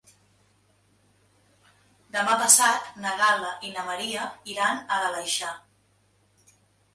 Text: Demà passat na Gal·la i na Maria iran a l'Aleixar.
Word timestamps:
Demà 2.15 2.37
passat 2.43 2.87
na 3.03 3.11
Gal·la 3.19 3.51
i 3.69 3.75
na 3.77 3.85
Maria 3.91 4.25
iran 4.55 4.83
a 4.97 4.99
l'Aleixar. 5.05 5.53